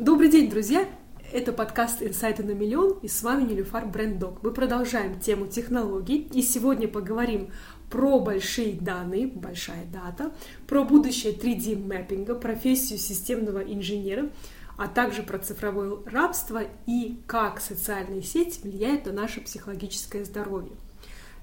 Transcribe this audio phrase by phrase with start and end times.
[0.00, 0.88] Добрый день, друзья!
[1.30, 4.42] Это подкаст «Инсайты на миллион» и с вами Нелюфар Бренддог.
[4.42, 7.52] Мы продолжаем тему технологий и сегодня поговорим
[7.90, 10.32] про большие данные, большая дата,
[10.66, 14.30] про будущее 3D-мэппинга, профессию системного инженера,
[14.78, 20.72] а также про цифровое рабство и как социальные сети влияют на наше психологическое здоровье.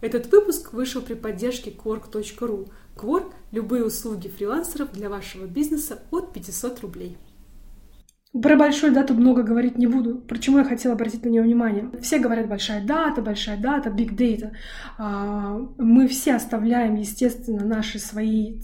[0.02, 2.71] Этот выпуск вышел при поддержке Quark.ru.
[2.96, 7.20] Quark– любые услуги фрилансеров для вашего бизнеса от 500 рублей.
[8.41, 10.15] Про большую дату много говорить не буду.
[10.15, 11.89] Почему я хотела обратить на нее внимание?
[12.01, 14.51] Все говорят большая дата, большая дата, big data.
[14.97, 18.59] А, мы все оставляем, естественно, наши свои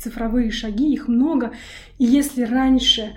[0.00, 1.52] цифровые шаги, их много.
[1.98, 3.12] И если раньше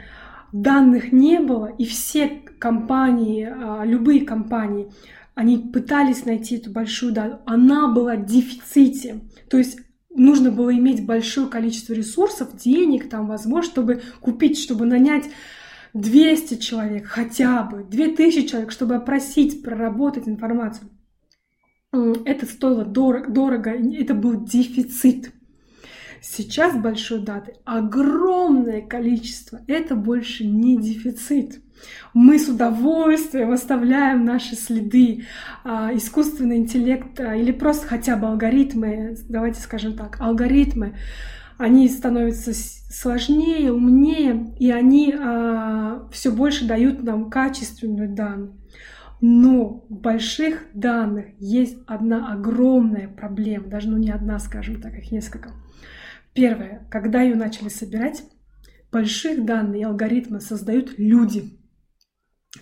[0.52, 2.28] данных не было, и все
[2.60, 4.92] компании, а, любые компании,
[5.34, 9.22] они пытались найти эту большую дату, она была в дефиците.
[9.50, 9.80] То есть
[10.16, 15.26] нужно было иметь большое количество ресурсов, денег, там, возможно, чтобы купить, чтобы нанять
[15.96, 20.90] 200 человек хотя бы, 2000 человек, чтобы опросить, проработать информацию.
[21.92, 25.32] Это стоило дорого, дорого, это был дефицит.
[26.22, 31.62] Сейчас большой даты огромное количество, это больше не дефицит.
[32.14, 35.26] Мы с удовольствием оставляем наши следы,
[35.64, 40.96] а, искусственный интеллект а, или просто хотя бы алгоритмы, давайте скажем так, алгоритмы
[41.58, 48.54] они становятся сложнее, умнее, и они а, все больше дают нам качественную данные.
[49.22, 55.12] Но в больших данных есть одна огромная проблема, даже ну не одна, скажем так, их
[55.12, 55.52] несколько.
[56.34, 58.24] Первое, когда ее начали собирать,
[58.92, 61.58] больших данных и алгоритмы создают люди.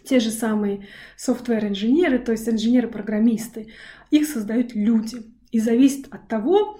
[0.06, 3.68] Те же самые софтвер-инженеры, то есть инженеры-программисты,
[4.12, 5.18] их создают люди.
[5.52, 6.80] И зависит от того,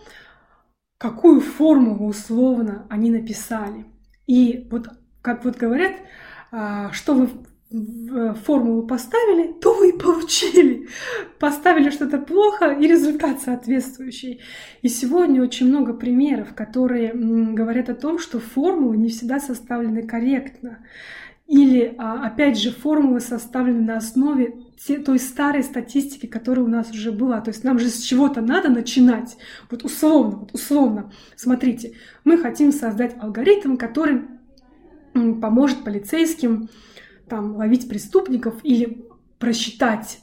[1.04, 3.84] какую формулу условно они написали.
[4.26, 4.88] И вот,
[5.22, 5.92] как вот говорят,
[6.50, 7.30] а, что вы
[7.70, 10.88] в формулу поставили, то вы и получили.
[11.40, 14.40] Поставили что-то плохо и результат соответствующий.
[14.82, 20.86] И сегодня очень много примеров, которые говорят о том, что формулы не всегда составлены корректно.
[21.54, 24.56] Или, а, опять же, формулы составлены на основе
[25.06, 27.42] той старой статистики, которая у нас уже была.
[27.42, 29.38] То есть нам же с чего-то надо начинать.
[29.70, 31.12] Вот условно, вот условно.
[31.36, 31.94] Смотрите,
[32.24, 34.24] мы хотим создать алгоритм, который
[35.14, 36.70] поможет полицейским
[37.30, 39.06] там, ловить преступников или
[39.38, 40.22] просчитать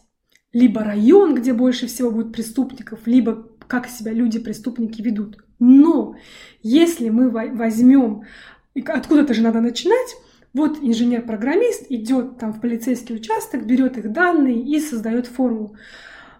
[0.53, 5.37] либо район, где больше всего будет преступников, либо как себя люди, преступники ведут.
[5.61, 6.17] Но
[6.61, 8.25] если мы возьмем,
[8.75, 10.17] откуда-то же надо начинать,
[10.53, 15.77] вот инженер-программист идет там в полицейский участок, берет их данные и создает формулу.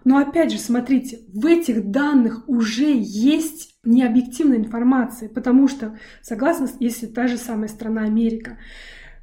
[0.03, 7.05] Но опять же, смотрите, в этих данных уже есть необъективная информация, потому что, согласно, если
[7.05, 8.57] та же самая страна Америка,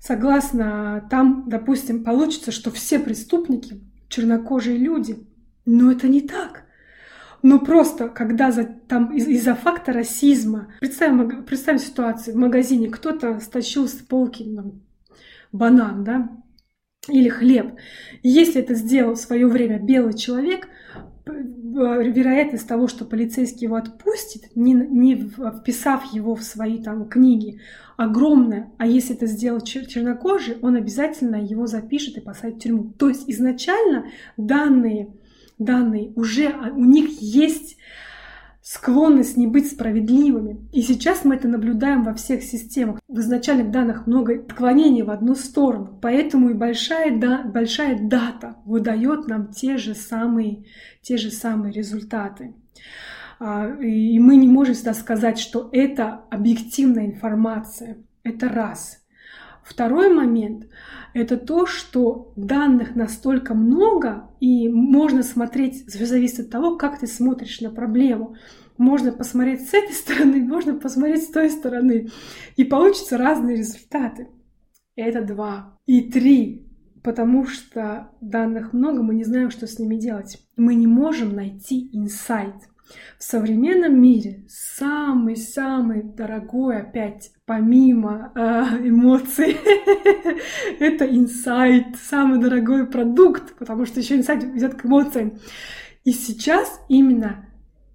[0.01, 5.27] согласно там, допустим, получится, что все преступники чернокожие люди.
[5.67, 6.65] Но это не так.
[7.43, 13.39] Но просто, когда за, там из- из-за факта расизма, представим, представим ситуацию, в магазине кто-то
[13.41, 14.81] стащил с полки там,
[15.53, 16.31] банан, да,
[17.09, 17.75] или хлеб.
[18.23, 20.69] Если это сделал в свое время белый человек,
[21.27, 27.61] вероятность того, что полицейский его отпустит, не, не вписав его в свои там книги,
[27.97, 28.71] огромная.
[28.79, 32.93] А если это сделал чер- чернокожий, он обязательно его запишет и посадит в тюрьму.
[32.99, 34.07] То есть изначально
[34.37, 35.09] данные
[35.59, 37.77] данные, уже у них есть
[38.69, 40.69] склонность не быть справедливыми.
[40.73, 43.01] И сейчас мы это наблюдаем во всех системах.
[43.09, 45.99] В изначальных данных много отклонений в одну сторону.
[46.03, 50.67] Поэтому и большая, да, большая дата выдает нам те же самые,
[51.01, 52.55] те же самые результаты.
[53.41, 57.97] А, и мы не можем всегда сказать, что это объективная информация.
[58.23, 58.99] Это раз.
[59.69, 60.67] Второй момент—
[61.15, 67.61] это то, что данных настолько много, и можно смотреть, зависит от того, как ты смотришь
[67.61, 68.37] на проблему.
[68.79, 72.09] Можно посмотреть с этой стороны, можно посмотреть с той стороны,
[72.57, 74.29] и получатся разные результаты.
[74.97, 75.79] Это два.
[75.85, 76.67] И три,
[77.05, 80.39] потому что данных много, мы не знаем, что с ними делать.
[80.57, 82.55] Мы не можем найти инсайт.
[83.19, 88.41] В современном мире самый-самый дорогой, опять, помимо э,
[88.89, 89.57] эмоций,
[90.79, 95.39] это инсайт, самый дорогой продукт, потому что еще инсайт ведет к эмоциям.
[96.05, 97.49] И сейчас именно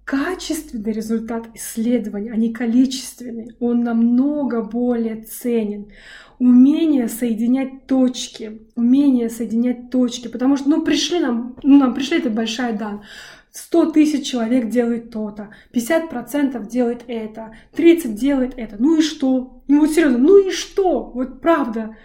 [0.04, 5.86] качественный результат исследования, а не количественный, он намного более ценен.
[6.38, 12.28] Умение соединять точки, умение соединять точки, потому что, ну, пришли нам, ну, нам пришли, это
[12.28, 13.02] большая дан.
[13.54, 18.76] 100 тысяч человек делает то-то, 50% делает это, 30 делает это.
[18.80, 19.62] Ну и что?
[19.68, 21.04] Ну вот серьезно, ну и что?
[21.14, 21.96] Вот правда.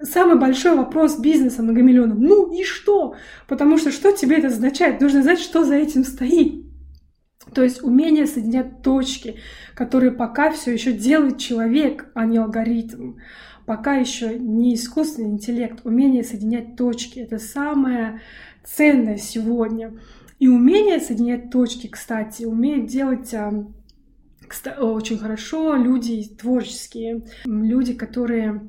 [0.00, 2.18] самый большой вопрос бизнеса многомиллионов.
[2.18, 3.14] Ну и что?
[3.46, 5.02] Потому что что тебе это означает?
[5.02, 6.64] Нужно знать, что за этим стоит.
[7.54, 9.36] То есть умение соединять точки,
[9.74, 13.18] которые пока все еще делает человек, а не алгоритм.
[13.66, 15.84] Пока еще не искусственный интеллект.
[15.84, 18.22] Умение соединять точки— это самое
[18.64, 19.92] ценное сегодня.
[20.38, 23.66] И умение соединять точки, кстати, умеют делать а,
[24.78, 28.68] очень хорошо люди творческие, люди, которые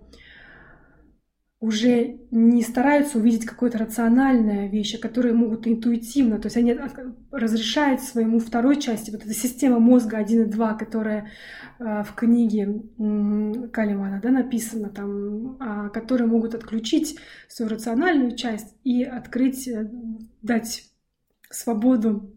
[1.60, 6.78] уже не стараются увидеть какое-то рациональное вещь, а которые могут интуитивно, то есть они
[7.32, 11.32] разрешают своему второй части, вот эта система мозга 1 и 2, которая
[11.80, 12.84] э, в книге
[13.74, 17.18] Калимана да, написана, там, э, которые могут отключить
[17.48, 19.90] свою рациональную часть и открыть, э,
[20.44, 20.84] дать
[21.50, 22.34] свободу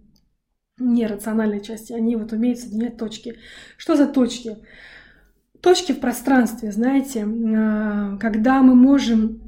[0.79, 1.93] нерациональной части.
[1.93, 3.37] Они вот умеют соединять точки.
[3.77, 4.57] Что за точки?
[5.61, 9.41] точки в пространстве, знаете, а, когда мы можем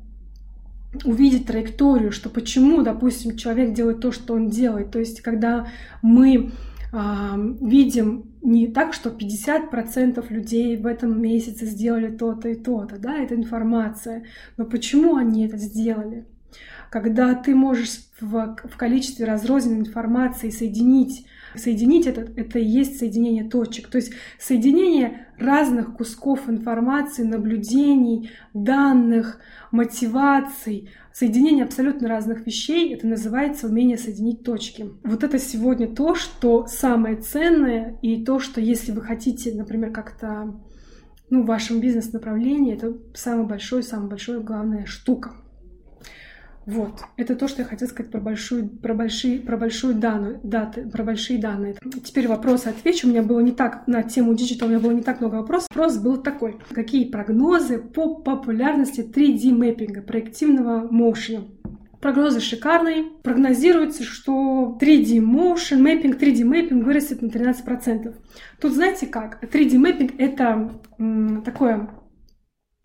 [1.05, 4.91] увидеть траекторию, что почему, допустим, человек делает то, что он делает.
[4.91, 5.67] То есть, когда
[6.03, 6.53] мы
[6.93, 13.17] а, видим не так, что 50% людей в этом месяце сделали то-то и то-то, да,
[13.17, 14.25] это информация,
[14.59, 16.27] но почему они это сделали?
[16.91, 23.45] Когда ты можешь в, в количестве разрозненной информации соединить Соединить это, это и есть соединение
[23.45, 23.89] точек.
[23.89, 29.39] То есть соединение разных кусков информации, наблюдений, данных,
[29.71, 34.91] мотиваций, соединение абсолютно разных вещей, это называется умение соединить точки.
[35.05, 40.55] Вот это сегодня то, что самое ценное, и то, что если вы хотите, например, как-то
[41.29, 45.33] ну, в вашем бизнес-направлении, это самая большая, самая большая главная штука.
[46.67, 50.89] Вот, это то, что я хотела сказать про большую, про большие, про большую данную, даты,
[50.89, 51.77] про большие данные.
[52.05, 53.09] Теперь вопросы отвечу.
[53.09, 55.69] У меня было не так на тему digital, у меня было не так много вопросов.
[55.75, 61.45] Вопрос был такой: какие прогнозы по популярности 3D mapping а, проективного motion а?
[62.01, 63.05] Прогнозы шикарные.
[63.23, 68.15] Прогнозируется, что 3D motion, mapping, 3D mapping вырастет на 13%.
[68.61, 69.43] Тут знаете как?
[69.43, 71.89] 3D mapping это м, такое,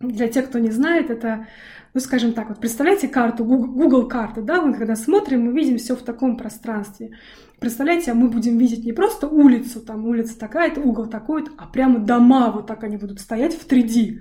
[0.00, 1.46] для тех, кто не знает, это
[1.94, 5.96] ну, скажем так, вот представляете карту, Google, карты, да, мы когда смотрим, мы видим все
[5.96, 7.12] в таком пространстве.
[7.58, 11.98] Представляете, а мы будем видеть не просто улицу, там улица такая-то, угол такой-то, а прямо
[11.98, 14.20] дома, вот так они будут стоять в 3D.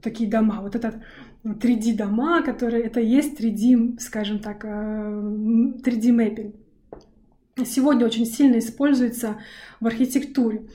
[0.00, 0.62] Такие дома.
[0.62, 0.96] Вот этот
[1.44, 6.56] 3D дома, которые, это есть 3D, скажем так, 3D э, мэппинг.
[7.64, 9.36] Сегодня очень сильно используется
[9.78, 10.66] в архитектуре.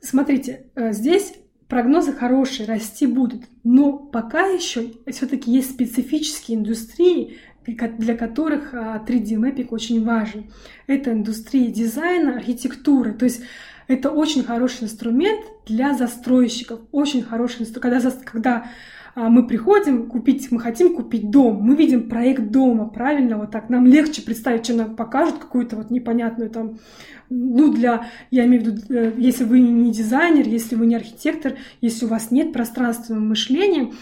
[0.00, 1.32] Смотрите, э, здесь
[1.68, 3.44] прогнозы хорошие, расти будут.
[3.64, 10.50] Но пока еще все-таки есть специфические индустрии, для которых 3D-мэппинг очень важен.
[10.86, 13.12] Это индустрия дизайна, архитектуры.
[13.12, 13.42] То есть
[13.88, 16.80] это очень хороший инструмент для застройщиков.
[16.92, 17.82] Очень хороший инструмент.
[17.82, 18.70] Когда, когда а,
[19.16, 23.86] мы приходим купить, мы хотим купить дом, мы видим проект дома, правильно, вот так, нам
[23.86, 26.78] легче представить, чем нам покажут какую-то вот непонятную там,
[27.30, 31.54] ну, для, я имею в виду, э, если вы не дизайнер, если вы не архитектор,
[31.80, 33.92] если у вас нет пространственного мышления,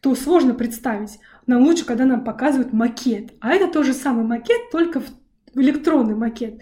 [0.00, 1.20] то сложно представить.
[1.46, 3.34] Нам лучше, когда нам показывают макет.
[3.40, 5.06] А это тоже самый макет, только в
[5.54, 6.60] электронный макет.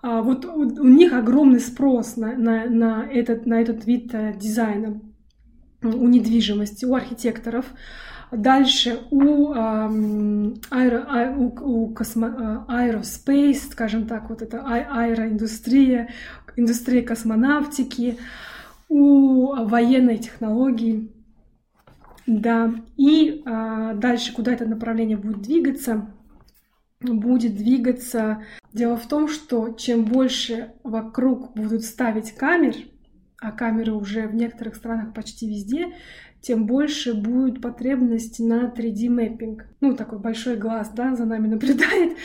[0.00, 4.32] А вот у, у них огромный спрос на, на, на, этот, на этот вид э,
[4.38, 5.00] дизайна
[5.82, 7.66] у недвижимости, у архитекторов.
[8.30, 15.04] Дальше у, э, аэро, а, у, у космо, э, аэроспейс, скажем так, вот это а,
[15.04, 16.08] аэроиндустрия,
[16.56, 18.18] индустрия космонавтики,
[18.88, 21.10] у военной технологии.
[22.26, 26.06] Да, и э, дальше куда это направление будет двигаться?
[27.00, 28.44] Будет двигаться.
[28.72, 32.76] Дело в том, что чем больше вокруг будут ставить камер,
[33.42, 35.92] а камеры уже в некоторых странах почти везде,
[36.40, 39.66] тем больше будет потребность на 3D мэппинг.
[39.80, 42.16] Ну, такой большой глаз, да, за нами наблюдает.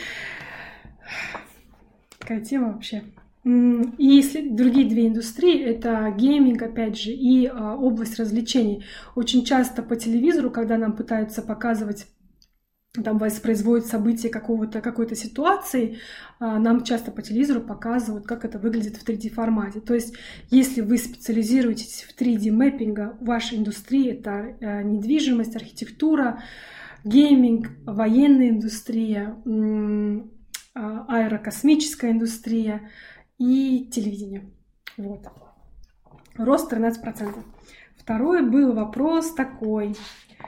[2.18, 3.02] Такая тема вообще.
[3.44, 8.84] И другие две индустрии, это гейминг, опять же, и а, область развлечений.
[9.14, 12.06] Очень часто по телевизору, когда нам пытаются показывать
[13.02, 15.98] там воспроизводит события какого-то, какой-то ситуации,
[16.40, 19.80] а, нам часто по телевизору показывают, как это выглядит в 3D формате.
[19.80, 20.14] То есть,
[20.50, 26.42] если вы специализируетесь в 3D мэппинга, ваша индустрия— это э, недвижимость, архитектура,
[27.04, 29.36] гейминг, военная индустрия,
[30.74, 32.90] а, аэрокосмическая индустрия
[33.38, 34.50] и телевидение.
[34.96, 35.26] Вот.
[36.36, 37.44] Рост 13%.
[37.96, 39.96] Второй был вопрос такой.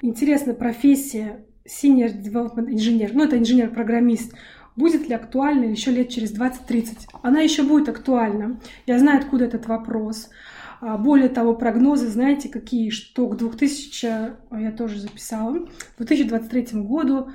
[0.02, 4.34] Интересная профессия senior development инженер, ну это инженер-программист,
[4.76, 7.08] будет ли актуальна еще лет через 20-30?
[7.22, 8.60] Она еще будет актуальна.
[8.86, 10.30] Я знаю, откуда этот вопрос.
[10.80, 14.06] А более того, прогнозы, знаете, какие, что к 2000,
[14.58, 17.28] я тоже записала, к 2023 году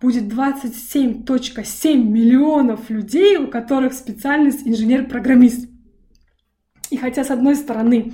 [0.00, 5.68] будет 27.7 миллионов людей, у которых специальность инженер-программист.
[6.90, 8.12] И хотя, с одной стороны,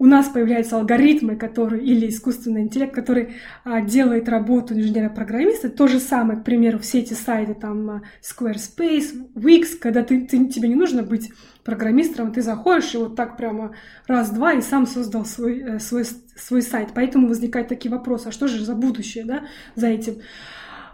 [0.00, 5.68] у нас появляются алгоритмы, которые, или искусственный интеллект, который а, делает работу инженера-программиста.
[5.68, 10.46] То же самое, к примеру, все эти сайты, там, а, Squarespace, Wix, когда ты, ты,
[10.46, 11.30] тебе не нужно быть
[11.64, 13.72] программистом, ты заходишь и вот так прямо
[14.06, 16.04] раз-два и сам создал свой, э, свой,
[16.34, 16.92] свой сайт.
[16.94, 19.42] Поэтому возникают такие вопросы, а что же за будущее, да,
[19.74, 20.14] за этим?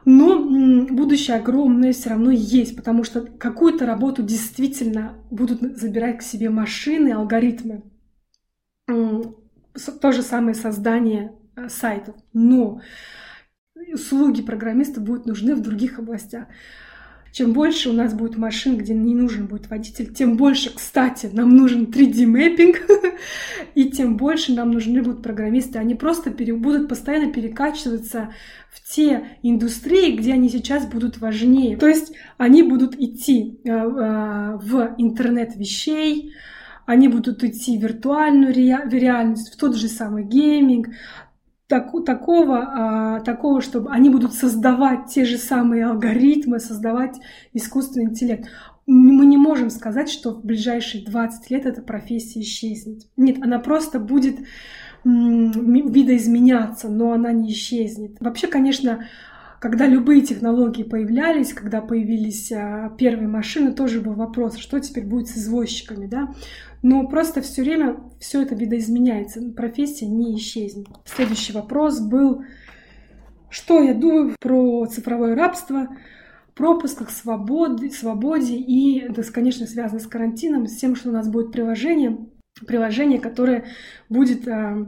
[0.05, 0.45] Но
[0.91, 7.13] будущее огромное все равно есть, потому что какую-то работу действительно будут забирать к себе машины,
[7.13, 7.85] алгоритмы.
[8.87, 12.15] То же самое создание э, сайтов.
[12.33, 12.81] Но
[13.93, 16.47] услуги программиста будут нужны в других областях.
[17.37, 21.55] Чем больше у нас будет машин, где не нужен будет водитель, тем больше, кстати, нам
[21.55, 22.77] нужен 3D-мэппинг,
[23.75, 25.79] и тем больше нам нужны будут программисты.
[25.79, 28.31] Они просто пере, будут постоянно перекачиваться
[28.71, 31.77] в те индустрии, где они сейчас будут важнее.
[31.77, 36.33] То есть они будут идти э, э, в интернет вещей,
[36.87, 40.89] они будут идти в виртуальную реальность, в тот же самый гейминг,
[41.67, 47.17] так, такого, а, такого, чтобы они будут создавать те же самые алгоритмы, создавать
[47.53, 48.49] искусственный интеллект.
[48.87, 53.09] Мы не можем сказать, что в ближайшие 20 лет эта профессия исчезнет.
[53.17, 54.37] Нет, она просто будет
[55.03, 58.17] видоизменяться, но она не исчезнет.
[58.21, 59.07] Вообще, конечно,
[59.67, 65.27] когда любые технологии появлялись, когда появились а, первые машины, тоже был вопрос, что теперь будет
[65.27, 66.33] с извозчиками, да?
[66.83, 70.87] Но просто все время все это видоизменяется, профессия не исчезнет.
[71.05, 72.45] Следующий вопрос был,
[73.51, 75.89] что я думаю про цифровое рабство,
[76.55, 81.51] пропусках, свободе, свободе и это, конечно, связано с карантином, с тем, что у нас будет
[81.51, 82.19] приложение,
[82.69, 83.65] приложение, которое
[84.09, 84.87] будет а,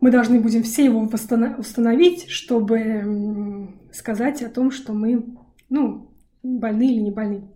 [0.00, 5.24] мы должны будем все его установить, чтобы сказать о том, что мы,
[5.68, 6.12] ну,
[6.42, 7.48] больны или не больны.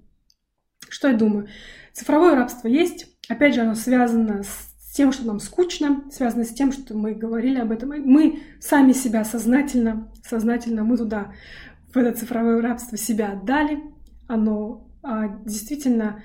[0.89, 1.49] Что я думаю?
[1.93, 3.07] Цифровое рабство есть.
[3.29, 7.59] Опять же, оно связано с тем, что нам скучно, связано с тем, что мы говорили
[7.59, 7.91] об этом.
[7.91, 11.33] Мы сами себя сознательно, сознательно мы туда,
[11.93, 13.81] в это цифровое рабство себя отдали.
[14.27, 16.23] Оно а, действительно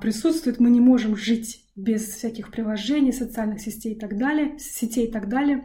[0.00, 0.60] присутствует.
[0.60, 5.28] Мы не можем жить без всяких приложений, социальных сетей и так далее, сетей и так
[5.28, 5.64] далее.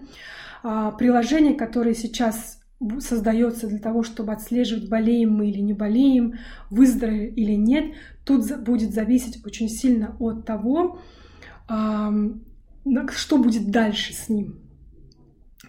[0.64, 2.62] А, приложение, которое сейчас
[3.00, 6.36] создается для того, чтобы отслеживать, болеем мы или не болеем,
[6.70, 11.00] выздоровели или нет, тут будет зависеть очень сильно от того,
[11.68, 14.60] что будет дальше с ним.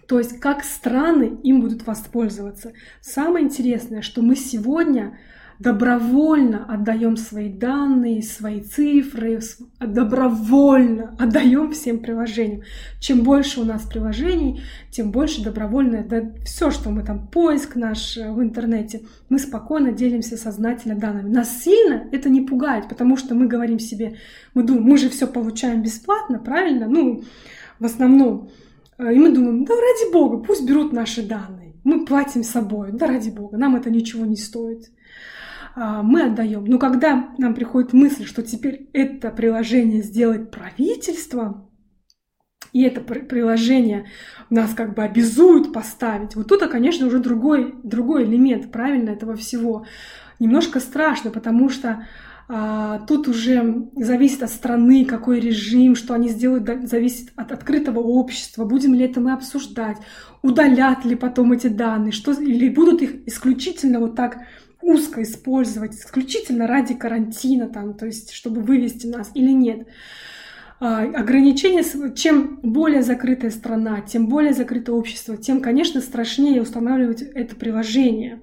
[0.07, 2.73] То есть как страны им будут воспользоваться.
[3.01, 5.17] Самое интересное, что мы сегодня
[5.59, 9.41] добровольно отдаем свои данные, свои цифры,
[9.79, 12.61] добровольно отдаем всем приложениям.
[12.99, 18.17] Чем больше у нас приложений, тем больше добровольно, да, все, что мы там, поиск наш
[18.17, 21.29] э, в интернете, мы спокойно делимся сознательно данными.
[21.29, 24.15] Нас сильно это не пугает, потому что мы говорим себе,
[24.53, 26.87] мы думаем, мы же все получаем бесплатно, правильно?
[26.87, 27.23] Ну,
[27.79, 28.49] в основном.
[28.97, 31.73] Э, и мы думаем, да ради бога, пусть берут наши данные.
[31.83, 34.89] Мы платим собой, да ради бога, нам это ничего не стоит.
[35.75, 36.65] А, мы отдаем.
[36.65, 41.69] Но когда нам приходит мысль, что теперь это приложение сделает правительство,
[42.71, 44.05] и это приложение
[44.49, 49.85] нас как бы обязует поставить, вот тут, конечно, уже другой, другой элемент, правильно, этого всего.
[50.39, 52.05] Немножко страшно, потому что
[52.51, 58.65] а, тут уже зависит от страны, какой режим, что они сделают, зависит от открытого общества,
[58.65, 59.97] будем ли это мы обсуждать,
[60.41, 64.39] удалят ли потом эти данные, что, или будут их исключительно вот так
[64.89, 69.87] узко использовать исключительно ради карантина, там, то есть чтобы вывести нас или нет.
[70.79, 71.83] А, ограничения,
[72.15, 78.39] чем более закрытая страна, тем более закрытое общество, тем, конечно, страшнее устанавливать это приложение.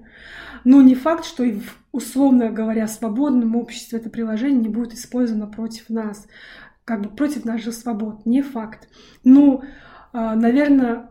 [0.63, 5.47] Но не факт, что и в, условно говоря, свободном обществе это приложение не будет использовано
[5.47, 6.27] против нас,
[6.85, 8.25] как бы против наших свобод.
[8.25, 8.87] Не факт.
[9.23, 9.63] Но,
[10.13, 11.09] а, наверное,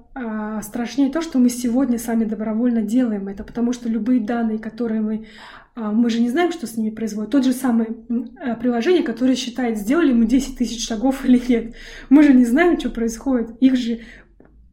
[0.63, 5.27] страшнее то, что мы сегодня сами добровольно делаем это, потому что любые данные, которые мы...
[5.75, 7.33] А, мы же не знаем, что с ними производит.
[7.33, 11.75] Тот же самый э, приложение, которое считает, сделали мы 10 тысяч шагов или нет.
[12.09, 13.51] Мы же не знаем, что происходит.
[13.61, 14.01] Их же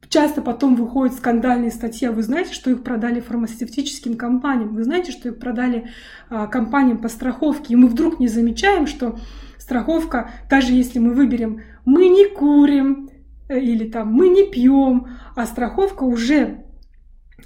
[0.07, 2.07] часто потом выходят скандальные статьи.
[2.07, 4.75] А вы знаете, что их продали фармацевтическим компаниям?
[4.75, 5.89] Вы знаете, что их продали
[6.29, 7.73] а, компаниям по страховке?
[7.73, 9.19] И мы вдруг не замечаем, что
[9.57, 13.09] страховка, даже если мы выберем «мы не курим»,
[13.57, 16.63] или там мы не пьем, а страховка уже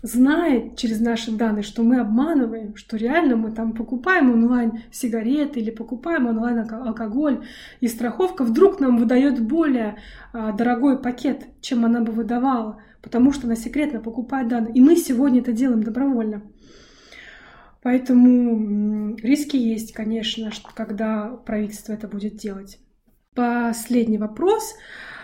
[0.01, 5.71] знает через наши данные, что мы обманываем, что реально мы там покупаем онлайн сигареты или
[5.71, 7.45] покупаем онлайн алкоголь,
[7.79, 9.97] и страховка вдруг нам выдает более
[10.33, 14.73] а, дорогой пакет, чем она бы выдавала, потому что она секретно покупает данные.
[14.73, 16.43] И мы сегодня это делаем добровольно.
[17.81, 22.79] Поэтому риски есть, конечно, когда правительство это будет делать.
[23.33, 24.75] Последний вопрос.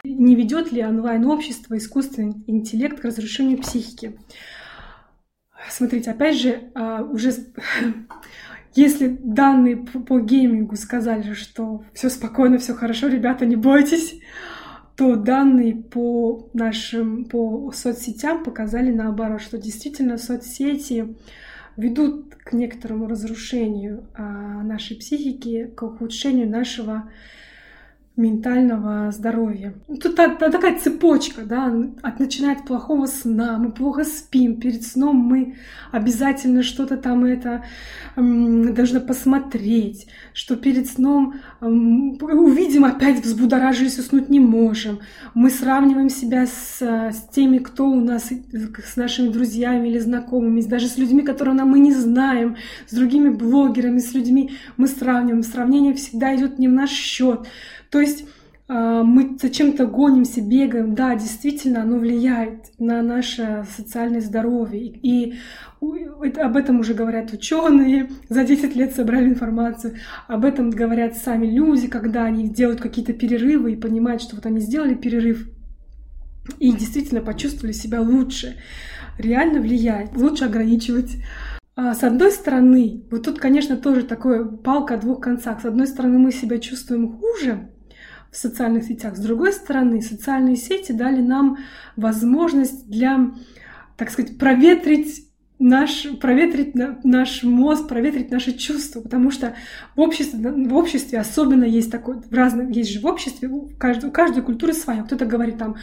[0.05, 4.19] Не ведет ли онлайн-общество искусственный интеллект к разрушению психики?
[5.69, 7.31] Смотрите, опять же, а, уже
[8.75, 14.19] если данные по геймингу сказали, что все спокойно, все хорошо, ребята, не бойтесь,
[14.97, 21.15] то данные по нашим по соцсетям показали наоборот, что действительно соцсети
[21.77, 27.09] ведут к некоторому разрушению а, нашей психики, к ухудшению нашего
[28.15, 29.73] ментального здоровья.
[29.87, 35.55] Тут такая цепочка, да, от начиная от плохого сна, мы плохо спим, перед сном мы
[35.91, 37.63] обязательно что-то там это
[38.15, 44.99] эм, должны посмотреть, что перед сном эм, увидим опять взбудоражились, уснуть не можем.
[45.33, 50.87] Мы сравниваем себя с, с теми, кто у нас, с нашими друзьями или знакомыми, даже
[50.87, 55.41] с людьми, которые нам мы не знаем, с другими блогерами, с людьми мы сравниваем.
[55.41, 57.47] Сравнение всегда идет не в наш счет.
[57.93, 58.25] То есть
[58.67, 64.87] а, мы зачем-то гонимся, бегаем, да, действительно, оно влияет на наше социальное здоровье.
[64.87, 65.35] И
[65.79, 69.97] об этом уже говорят ученые, за 10 лет собрали информацию,
[70.27, 74.59] об этом говорят сами люди, когда они делают какие-то перерывы и понимают, что вот они
[74.59, 75.47] сделали перерыв
[76.57, 78.55] и действительно почувствовали себя лучше.
[79.19, 81.17] Реально влияет, лучше ограничивать
[81.75, 85.61] а, с одной стороны, вот тут, конечно, тоже такое палка о двух концах.
[85.61, 87.69] С одной стороны, мы себя чувствуем хуже,
[88.33, 89.15] в социальных сетях.
[89.15, 91.59] С другой стороны, социальные сети дали нам
[91.95, 93.31] возможность для,
[93.95, 95.29] так сказать, проветрить
[95.59, 99.55] наш, проветрить наш мозг, проветрить наши чувства, потому что
[99.95, 104.09] в обществе, в обществе особенно есть такой, в разных, есть же в обществе, у каждой,
[104.09, 105.03] у каждой культуры своя.
[105.03, 105.75] Кто-то говорит там,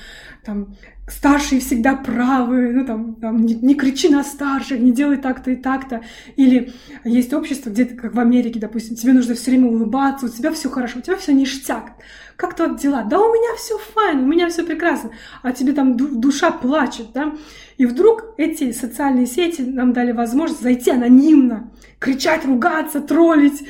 [0.45, 0.77] там,
[1.09, 5.57] старшие всегда правы, ну там, там не, не кричи на старших, не делай так-то и
[5.57, 6.03] так-то.
[6.37, 6.73] Или
[7.05, 10.69] есть общество, где как в Америке, допустим, тебе нужно все время улыбаться, у тебя все
[10.69, 11.93] хорошо, у тебя все ништяк.
[12.37, 13.03] Как то дела?
[13.03, 14.20] Да у меня все файн,
[14.51, 15.11] все прекрасно.
[15.43, 17.35] А тебе там душа плачет, да?
[17.79, 23.65] И вдруг эти социальные сети нам дали возможность зайти анонимно, кричать, ругаться, троллить,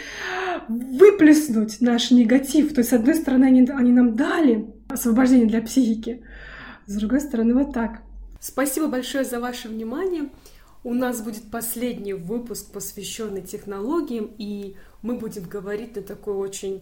[0.68, 2.74] выплеснуть наш негатив.
[2.74, 6.22] То есть, с одной стороны, они, они нам дали освобождение для психики,
[6.86, 8.02] с другой стороны, вот так.
[8.40, 10.30] Спасибо большое за ваше внимание.
[10.82, 16.80] У нас будет последний выпуск, посвященный технологиям, и мы будем говорить на такую очень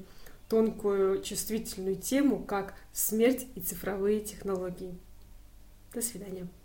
[0.48, 4.98] тонкую, чувствительную тему, как смерть и цифровые технологии.
[5.94, 6.48] До свидания.